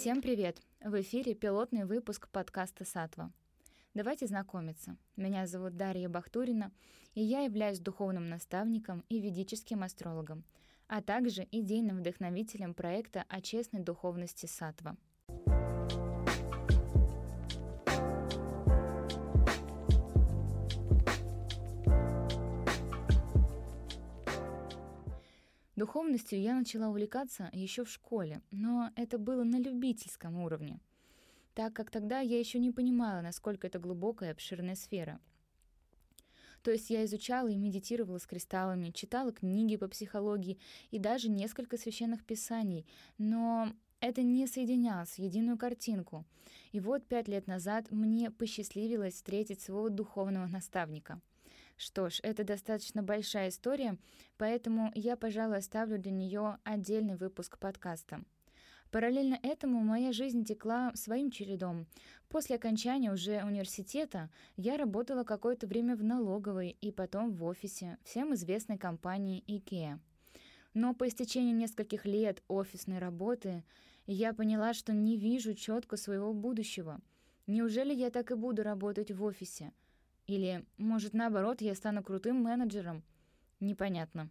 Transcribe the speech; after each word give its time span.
Всем 0.00 0.22
привет! 0.22 0.62
В 0.82 0.98
эфире 1.02 1.34
пилотный 1.34 1.84
выпуск 1.84 2.30
подкаста 2.30 2.86
«Сатва». 2.86 3.30
Давайте 3.92 4.26
знакомиться. 4.26 4.96
Меня 5.14 5.46
зовут 5.46 5.76
Дарья 5.76 6.08
Бахтурина, 6.08 6.72
и 7.12 7.20
я 7.22 7.40
являюсь 7.40 7.80
духовным 7.80 8.24
наставником 8.24 9.04
и 9.10 9.20
ведическим 9.20 9.82
астрологом, 9.82 10.42
а 10.88 11.02
также 11.02 11.46
идейным 11.52 11.98
вдохновителем 11.98 12.72
проекта 12.72 13.26
о 13.28 13.42
честной 13.42 13.80
духовности 13.80 14.46
«Сатва». 14.46 14.96
Духовностью 25.80 26.38
я 26.38 26.54
начала 26.54 26.88
увлекаться 26.88 27.48
еще 27.54 27.86
в 27.86 27.90
школе, 27.90 28.42
но 28.50 28.90
это 28.96 29.16
было 29.16 29.44
на 29.44 29.58
любительском 29.58 30.36
уровне, 30.36 30.78
так 31.54 31.72
как 31.72 31.90
тогда 31.90 32.20
я 32.20 32.38
еще 32.38 32.58
не 32.58 32.70
понимала, 32.70 33.22
насколько 33.22 33.66
это 33.66 33.78
глубокая 33.78 34.28
и 34.28 34.32
обширная 34.32 34.74
сфера. 34.74 35.18
То 36.62 36.70
есть 36.70 36.90
я 36.90 37.06
изучала 37.06 37.48
и 37.48 37.56
медитировала 37.56 38.18
с 38.18 38.26
кристаллами, 38.26 38.90
читала 38.90 39.32
книги 39.32 39.76
по 39.76 39.88
психологии 39.88 40.58
и 40.90 40.98
даже 40.98 41.30
несколько 41.30 41.78
священных 41.78 42.26
писаний, 42.26 42.84
но 43.16 43.72
это 44.00 44.20
не 44.20 44.46
соединялось 44.46 45.14
в 45.14 45.18
единую 45.18 45.56
картинку. 45.56 46.26
И 46.72 46.80
вот 46.80 47.06
пять 47.06 47.26
лет 47.26 47.46
назад 47.46 47.90
мне 47.90 48.30
посчастливилось 48.30 49.14
встретить 49.14 49.62
своего 49.62 49.88
духовного 49.88 50.46
наставника— 50.46 51.22
что 51.80 52.10
ж, 52.10 52.20
это 52.22 52.44
достаточно 52.44 53.02
большая 53.02 53.48
история, 53.48 53.96
поэтому 54.36 54.92
я, 54.94 55.16
пожалуй, 55.16 55.56
оставлю 55.56 55.98
для 55.98 56.12
нее 56.12 56.58
отдельный 56.62 57.16
выпуск 57.16 57.56
подкаста. 57.58 58.22
Параллельно 58.90 59.38
этому 59.42 59.80
моя 59.80 60.12
жизнь 60.12 60.44
текла 60.44 60.92
своим 60.94 61.30
чередом. 61.30 61.86
После 62.28 62.56
окончания 62.56 63.10
уже 63.10 63.42
университета 63.42 64.28
я 64.56 64.76
работала 64.76 65.24
какое-то 65.24 65.66
время 65.66 65.96
в 65.96 66.04
налоговой 66.04 66.76
и 66.82 66.92
потом 66.92 67.32
в 67.32 67.42
офисе 67.44 67.96
всем 68.04 68.34
известной 68.34 68.76
компании 68.76 69.42
IKEA. 69.48 70.00
Но 70.74 70.92
по 70.92 71.08
истечении 71.08 71.52
нескольких 71.52 72.04
лет 72.04 72.42
офисной 72.46 72.98
работы 72.98 73.64
я 74.06 74.34
поняла, 74.34 74.74
что 74.74 74.92
не 74.92 75.16
вижу 75.16 75.54
четко 75.54 75.96
своего 75.96 76.34
будущего. 76.34 77.00
Неужели 77.46 77.94
я 77.94 78.10
так 78.10 78.32
и 78.32 78.34
буду 78.34 78.62
работать 78.64 79.10
в 79.12 79.24
офисе? 79.24 79.72
Или, 80.30 80.64
может, 80.78 81.12
наоборот, 81.12 81.60
я 81.60 81.74
стану 81.74 82.04
крутым 82.04 82.40
менеджером? 82.40 83.02
Непонятно. 83.58 84.30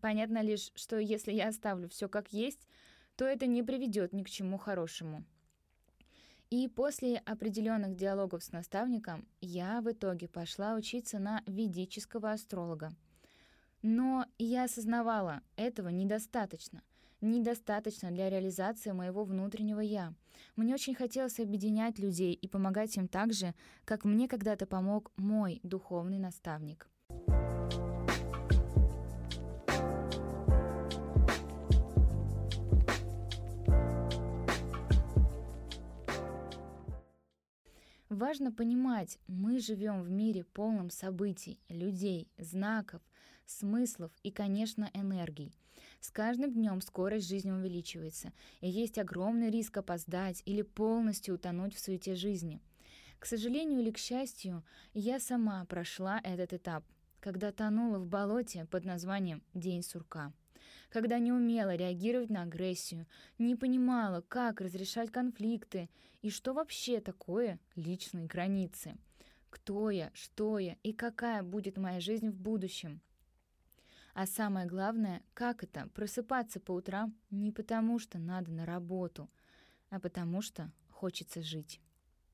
Понятно 0.00 0.40
лишь, 0.40 0.72
что 0.74 0.98
если 0.98 1.32
я 1.32 1.48
оставлю 1.48 1.90
все 1.90 2.08
как 2.08 2.32
есть, 2.32 2.66
то 3.14 3.26
это 3.26 3.46
не 3.46 3.62
приведет 3.62 4.14
ни 4.14 4.22
к 4.22 4.30
чему 4.30 4.56
хорошему. 4.56 5.26
И 6.48 6.66
после 6.68 7.18
определенных 7.18 7.94
диалогов 7.94 8.42
с 8.42 8.52
наставником 8.52 9.28
я 9.42 9.82
в 9.82 9.92
итоге 9.92 10.28
пошла 10.28 10.74
учиться 10.74 11.18
на 11.18 11.42
ведического 11.46 12.32
астролога. 12.32 12.90
Но 13.82 14.24
я 14.38 14.64
осознавала, 14.64 15.42
этого 15.56 15.90
недостаточно— 15.90 16.82
недостаточно 17.30 18.10
для 18.10 18.30
реализации 18.30 18.92
моего 18.92 19.24
внутреннего 19.24 19.80
«я». 19.80 20.14
Мне 20.54 20.74
очень 20.74 20.94
хотелось 20.94 21.40
объединять 21.40 21.98
людей 21.98 22.32
и 22.32 22.48
помогать 22.48 22.96
им 22.96 23.08
так 23.08 23.32
же, 23.32 23.54
как 23.84 24.04
мне 24.04 24.28
когда-то 24.28 24.66
помог 24.66 25.12
мой 25.16 25.60
духовный 25.62 26.18
наставник. 26.18 26.88
Важно 38.08 38.50
понимать, 38.50 39.18
мы 39.26 39.58
живем 39.58 40.02
в 40.02 40.10
мире 40.10 40.44
полном 40.44 40.88
событий, 40.88 41.60
людей, 41.68 42.30
знаков, 42.38 43.02
смыслов 43.46 44.12
и, 44.22 44.30
конечно, 44.30 44.90
энергий. 44.94 45.52
С 46.00 46.10
каждым 46.10 46.52
днем 46.52 46.80
скорость 46.80 47.28
жизни 47.28 47.50
увеличивается, 47.50 48.32
и 48.60 48.68
есть 48.68 48.98
огромный 48.98 49.50
риск 49.50 49.76
опоздать 49.76 50.42
или 50.44 50.62
полностью 50.62 51.34
утонуть 51.34 51.74
в 51.74 51.80
суете 51.80 52.14
жизни. 52.14 52.60
К 53.18 53.26
сожалению 53.26 53.80
или 53.80 53.90
к 53.90 53.98
счастью, 53.98 54.62
я 54.92 55.18
сама 55.20 55.64
прошла 55.64 56.20
этот 56.22 56.52
этап, 56.52 56.84
когда 57.20 57.50
тонула 57.50 57.98
в 57.98 58.06
болоте 58.06 58.66
под 58.66 58.84
названием 58.84 59.42
«День 59.54 59.82
сурка» 59.82 60.32
когда 60.88 61.18
не 61.18 61.32
умела 61.32 61.74
реагировать 61.74 62.30
на 62.30 62.42
агрессию, 62.42 63.06
не 63.38 63.54
понимала, 63.56 64.22
как 64.22 64.60
разрешать 64.60 65.10
конфликты 65.10 65.90
и 66.22 66.30
что 66.30 66.52
вообще 66.52 67.00
такое 67.00 67.58
личные 67.74 68.26
границы. 68.26 68.96
Кто 69.50 69.90
я, 69.90 70.10
что 70.14 70.58
я 70.58 70.76
и 70.82 70.92
какая 70.92 71.42
будет 71.42 71.78
моя 71.78 72.00
жизнь 72.00 72.28
в 72.30 72.34
будущем. 72.34 73.00
А 74.16 74.26
самое 74.26 74.66
главное, 74.66 75.22
как 75.34 75.62
это 75.62 75.90
просыпаться 75.94 76.58
по 76.58 76.72
утрам 76.72 77.14
не 77.30 77.52
потому, 77.52 77.98
что 77.98 78.18
надо 78.18 78.50
на 78.50 78.64
работу, 78.64 79.30
а 79.90 80.00
потому 80.00 80.40
что 80.40 80.72
хочется 80.88 81.42
жить. 81.42 81.82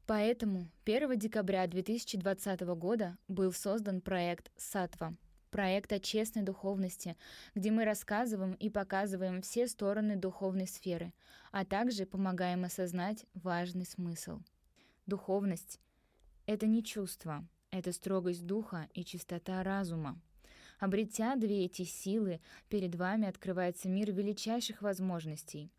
Поэтому 0.07 0.69
1 0.85 1.19
декабря 1.19 1.67
2020 1.67 2.61
года 2.77 3.19
был 3.27 3.53
создан 3.53 4.01
проект 4.01 4.53
«Сатва», 4.57 5.17
проект 5.51 5.93
о 5.93 5.99
честной 5.99 6.43
духовности, 6.43 7.17
где 7.57 7.73
мы 7.73 7.85
рассказываем 7.85 8.53
и 8.53 8.71
показываем 8.71 9.43
все 9.43 9.67
стороны 9.67 10.15
духовной 10.15 10.69
сферы, 10.69 11.13
а 11.51 11.65
также 11.65 12.07
помогаем 12.07 12.63
осознать 12.63 13.27
важный 13.35 13.87
смысл. 13.87 14.39
Духовность— 15.07 15.81
это 16.47 16.69
не 16.69 16.85
чувство, 16.85 17.45
это 17.73 17.91
строгость 17.91 18.47
духа 18.47 18.89
и 18.95 19.05
чистота 19.05 19.65
разума. 19.65 20.23
Обретя 20.83 21.37
две 21.37 21.67
эти 21.67 21.85
силы, 21.85 22.41
перед 22.69 22.97
вами 22.97 23.29
открывается 23.29 23.89
мир 23.89 24.11
величайших 24.11 24.83
возможностей. 24.83 25.71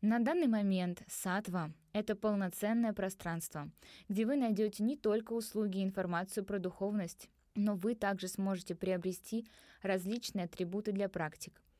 На 0.00 0.18
данный 0.18 0.48
момент 0.48 1.04
Сатва— 1.06 1.70
это 1.92 2.16
полноценное 2.16 2.92
пространство, 2.92 3.70
где 4.08 4.26
вы 4.26 4.34
найдете 4.34 4.82
не 4.82 4.96
только 4.96 5.32
услуги 5.32 5.78
и 5.78 5.84
информацию 5.84 6.44
про 6.44 6.58
духовность, 6.58 7.30
но 7.54 7.76
вы 7.76 7.94
также 7.94 8.26
сможете 8.26 8.74
приобрести 8.74 9.46
различные 9.80 10.46
атрибуты 10.46 10.90
для 10.90 11.08
практик— 11.08 11.62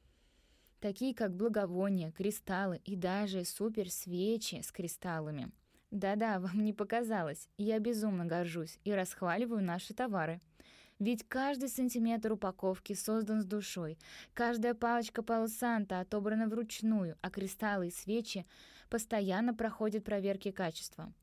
такие 0.84 1.14
как 1.14 1.34
благовония, 1.34 2.12
кристаллы 2.12 2.76
и 2.84 2.94
даже 2.94 3.46
супер-свечи 3.46 4.60
с 4.60 4.70
кристаллами. 4.70 5.50
Да-да, 5.90 6.38
вам 6.40 6.62
не 6.62 6.74
показалось, 6.74 7.48
я 7.56 7.78
безумно 7.78 8.26
горжусь 8.26 8.78
и 8.84 8.92
расхваливаю 8.92 9.64
наши 9.64 9.94
товары. 9.94 10.42
Ведь 10.98 11.26
каждый 11.26 11.70
сантиметр 11.70 12.32
упаковки 12.32 12.92
создан 12.92 13.40
с 13.40 13.46
душой, 13.46 13.96
каждая 14.34 14.74
палочка 14.74 15.22
палосанта 15.22 16.00
отобрана 16.00 16.48
вручную, 16.48 17.16
а 17.22 17.30
кристаллы 17.30 17.88
и 17.88 17.90
свечи 17.90 18.44
постоянно 18.90 19.54
проходят 19.54 20.04
проверки 20.04 20.50
качества. 20.50 21.14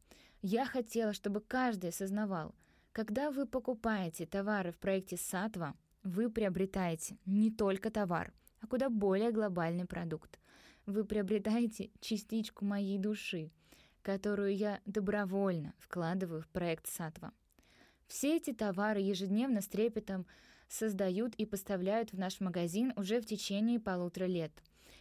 Я 0.42 0.66
хотела, 0.66 1.14
чтобы 1.14 1.40
каждый 1.40 1.92
осознавал, 1.92 2.56
когда 2.94 3.30
вы 3.30 3.46
покупаете 3.46 4.26
товары 4.26 4.72
в 4.72 4.80
проекте 4.80 5.18
Сатва, 5.18 5.76
вы 6.02 6.32
приобретаете 6.32 7.20
не 7.28 7.52
только 7.52 7.92
товар, 7.92 8.34
а 8.62 8.68
куда 8.68 8.90
более 8.90 9.32
глобальный 9.32 9.86
продукт. 9.86 10.40
Вы 10.86 11.04
приобретаете 11.04 11.92
частичку 12.00 12.66
моей 12.66 12.98
души, 12.98 13.52
которую 14.02 14.56
я 14.56 14.80
добровольно 14.86 15.74
вкладываю 15.78 16.42
в 16.42 16.48
проект 16.48 16.88
Сатва. 16.88 17.34
Все 18.08 18.38
эти 18.38 18.54
товары 18.54 19.00
ежедневно 19.00 19.62
с 19.62 19.68
трепетом 19.68 20.26
создают 20.68 21.36
и 21.36 21.46
поставляют 21.46 22.12
в 22.12 22.18
наш 22.18 22.40
магазин 22.40 22.94
уже 22.96 23.20
в 23.22 23.26
течение 23.26 23.80
полутора 23.80 24.26
лет. 24.26 24.52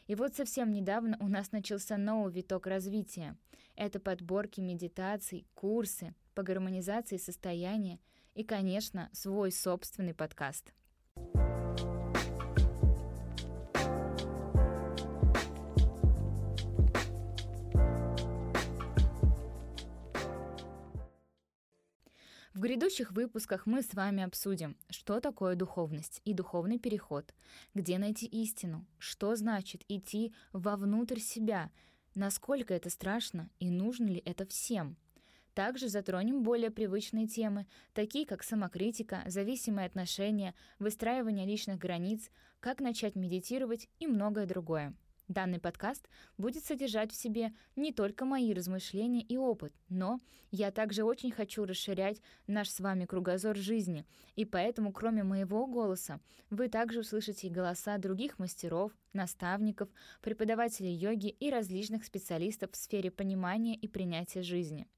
И 0.07 0.15
вот 0.15 0.35
совсем 0.35 0.73
недавно 0.73 1.17
у 1.21 1.29
нас 1.29 1.53
начался 1.53 1.97
новый 1.97 2.33
виток 2.33 2.67
развития. 2.67 3.37
Это 3.77 4.01
подборки 4.01 4.61
медитаций, 4.61 5.47
курсы 5.55 6.15
по 6.35 6.43
гармонизации 6.43 7.17
состояния 7.17 8.01
и, 8.35 8.45
конечно, 8.45 9.09
свой 9.13 9.53
собственный 9.53 10.15
подкаст. 10.15 10.73
В 22.61 22.63
грядущих 22.63 23.13
выпусках 23.13 23.65
мы 23.65 23.81
с 23.81 23.95
вами 23.95 24.23
обсудим, 24.23 24.77
что 24.91 25.19
такое 25.21 25.55
духовность 25.55 26.21
и 26.27 26.35
духовный 26.35 26.79
переход, 26.79 27.35
где 27.73 27.97
найти 27.97 28.27
истину, 28.27 28.87
что 28.99 29.35
значит 29.35 29.83
идти 29.89 30.35
вовнутрь 30.53 31.21
себя, 31.21 31.71
насколько 32.15 32.75
это 32.75 32.91
страшно 32.91 33.49
и 33.61 33.71
нужно 33.71 34.09
ли 34.09 34.23
это 34.27 34.45
всем. 34.45 34.99
Также 35.55 35.89
затронем 35.89 36.43
более 36.43 36.71
привычные 36.71 37.27
темы, 37.27 37.67
такие 37.95 38.27
как 38.27 38.43
самокритика, 38.43 39.23
зависимые 39.25 39.87
отношения, 39.87 40.55
выстраивание 40.79 41.47
личных 41.47 41.79
границ, 41.79 42.31
как 42.61 42.81
начать 42.81 43.15
медитировать 43.15 43.89
и 44.01 44.07
многое 44.07 44.45
другое. 44.45 44.95
Данный 45.31 45.61
подкаст 45.61 46.09
будет 46.39 46.65
содержать 46.65 47.13
в 47.13 47.15
себе 47.15 47.53
не 47.77 47.93
только 47.93 48.25
мои 48.25 48.53
размышления 48.53 49.23
и 49.23 49.37
опыт, 49.37 49.73
но 49.89 50.19
я 50.51 50.73
также 50.73 51.05
очень 51.05 51.31
хочу 51.31 51.65
расширять 51.67 52.21
наш 52.49 52.69
с 52.69 52.81
вами 52.81 53.05
кругозор 53.05 53.57
жизни, 53.57 54.05
и 54.35 54.45
поэтому 54.45 54.93
кроме 54.93 55.23
моего 55.23 55.69
голоса 55.69 56.19
вы 56.51 56.67
также 56.67 56.99
услышите 56.99 57.49
голоса 57.49 57.97
других 57.99 58.41
мастеров, 58.41 58.91
наставников, 59.13 59.89
преподавателей 60.21 60.93
йоги 60.93 61.29
и 61.29 61.49
различных 61.49 62.05
специалистов 62.05 62.73
в 62.73 62.77
сфере 62.77 63.13
понимания 63.13 63.77
и 63.77 63.87
принятия 63.87 64.43
жизни. 64.43 64.89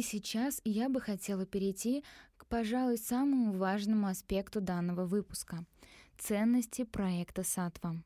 И 0.00 0.02
сейчас 0.02 0.62
я 0.64 0.88
бы 0.88 0.98
хотела 0.98 1.44
перейти 1.44 2.02
к, 2.38 2.46
пожалуй, 2.46 2.96
самому 2.96 3.52
важному 3.52 4.06
аспекту 4.06 4.62
данного 4.62 5.04
выпуска— 5.04 5.66
ценности 6.18 6.84
проекта 6.84 7.42
«Сатва». 7.42 8.02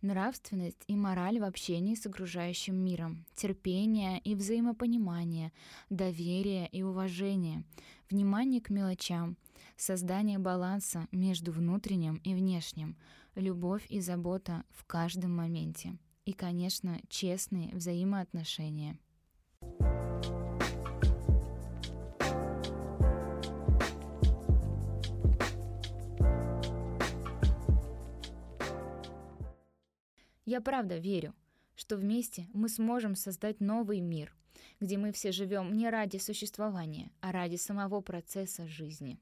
Нравственность 0.00 0.82
и 0.88 0.96
мораль 0.96 1.38
в 1.38 1.44
общении 1.44 1.94
с 1.94 2.06
окружающим 2.06 2.74
миром, 2.74 3.24
терпение 3.36 4.18
и 4.18 4.34
взаимопонимание, 4.34 5.52
доверие 5.90 6.66
и 6.66 6.82
уважение, 6.82 7.62
внимание 8.10 8.60
к 8.60 8.70
мелочам, 8.70 9.36
создание 9.76 10.40
баланса 10.40 11.06
между 11.12 11.52
внутренним 11.52 12.16
и 12.24 12.34
внешним, 12.34 12.96
любовь 13.36 13.86
и 13.90 14.00
забота 14.00 14.64
в 14.70 14.84
каждом 14.86 15.36
моменте 15.36 15.96
и, 16.24 16.32
конечно, 16.32 16.98
честные 17.08 17.72
взаимоотношения. 17.76 18.98
Я 30.52 30.60
правда 30.60 30.98
верю, 30.98 31.34
что 31.74 31.96
вместе 31.96 32.46
мы 32.52 32.68
сможем 32.68 33.16
создать 33.16 33.60
новый 33.60 34.00
мир, 34.00 34.36
где 34.80 34.98
мы 34.98 35.10
все 35.10 35.32
живем 35.32 35.72
не 35.72 35.88
ради 35.88 36.18
существования, 36.18 37.10
а 37.22 37.32
ради 37.32 37.56
самого 37.56 38.02
процесса 38.02 38.68
жизни. 38.68 39.18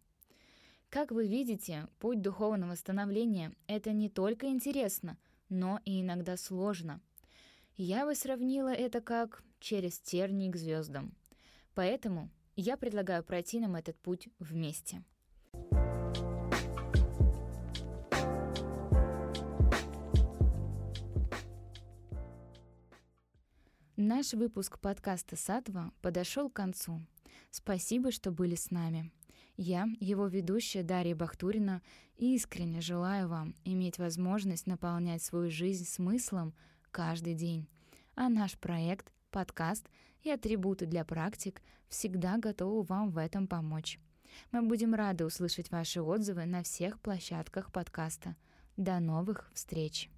Как 0.89 1.13
вы 1.13 1.29
видите, 1.29 1.87
путь 2.01 2.21
духовного 2.21 2.75
становления— 2.75 3.55
это 3.69 3.93
не 3.93 4.09
только 4.09 4.49
интересно, 4.49 5.19
но 5.49 5.79
и 5.85 6.01
иногда 6.01 6.37
сложно. 6.37 7.01
Я 7.77 8.07
бы 8.07 8.17
сравнила 8.17 8.73
это 8.73 9.01
как 9.01 9.45
через 9.61 10.01
тернии 10.01 10.51
к 10.51 10.57
звездам. 10.57 11.15
Поэтому 11.77 12.29
я 12.57 12.77
предлагаю 12.77 13.23
пройти 13.23 13.61
нам 13.61 13.77
этот 13.77 13.97
путь 14.01 14.27
вместе. 14.41 15.05
Наш 24.03 24.33
выпуск 24.33 24.79
подкаста 24.79 25.37
«Сатва» 25.37 25.93
подошел 26.01 26.49
к 26.49 26.55
концу. 26.55 27.03
Спасибо, 27.51 28.13
что 28.13 28.31
были 28.31 28.55
с 28.55 28.71
нами. 28.71 29.13
Я, 29.59 29.89
его 30.01 30.27
ведущая 30.27 30.83
Дарья 30.83 31.15
Бахтурина, 31.15 31.83
искренне 32.17 32.81
желаю 32.81 33.29
вам 33.29 33.55
иметь 33.67 33.99
возможность 33.99 34.67
наполнять 34.67 35.23
свою 35.23 35.51
жизнь 35.51 35.85
смыслом 35.85 36.55
каждый 36.91 37.35
день. 37.35 37.69
А 38.15 38.31
наш 38.31 38.59
проект, 38.59 39.13
подкаст 39.31 39.87
и 40.23 40.31
атрибуты 40.31 40.87
для 40.87 41.05
практик 41.05 41.61
всегда 41.91 42.39
готовы 42.39 42.85
вам 42.85 43.11
в 43.11 43.19
этом 43.19 43.47
помочь. 43.47 44.01
Мы 44.51 44.63
будем 44.63 44.95
рады 44.95 45.27
услышать 45.27 45.71
ваши 45.71 46.01
отзывы 46.01 46.47
на 46.47 46.63
всех 46.63 46.99
площадках 47.01 47.71
подкаста. 47.71 48.35
До 48.79 48.99
новых 48.99 49.51
встреч! 49.53 50.09